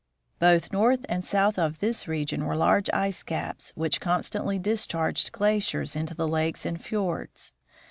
[0.39, 5.95] Both north and south of this region were large ice caps, which constantly discharged glaciers
[5.95, 7.53] into the lakes and fiords.